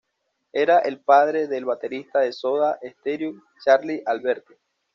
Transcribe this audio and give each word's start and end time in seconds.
Era 0.51 0.79
el 0.79 0.99
padre 0.99 1.45
del 1.47 1.65
baterista 1.65 2.21
de 2.21 2.33
Soda 2.33 2.79
Stereo, 2.83 3.35
Charly 3.63 4.01
Alberti. 4.03 4.55